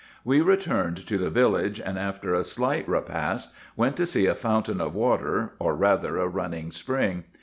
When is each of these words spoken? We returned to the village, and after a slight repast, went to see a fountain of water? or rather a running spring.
We 0.25 0.41
returned 0.41 0.97
to 1.05 1.19
the 1.19 1.29
village, 1.29 1.79
and 1.79 1.99
after 1.99 2.33
a 2.33 2.43
slight 2.43 2.89
repast, 2.89 3.53
went 3.75 3.95
to 3.97 4.07
see 4.07 4.25
a 4.25 4.33
fountain 4.33 4.81
of 4.81 4.95
water? 4.95 5.53
or 5.59 5.75
rather 5.75 6.17
a 6.17 6.27
running 6.27 6.71
spring. 6.71 7.25